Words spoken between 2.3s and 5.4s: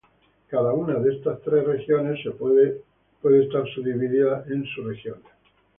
puede estar subdividida en subregiones.